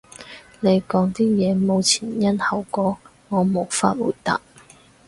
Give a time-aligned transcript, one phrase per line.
[0.61, 2.97] 你講啲嘢冇前因後果，
[3.29, 4.41] 我無法回答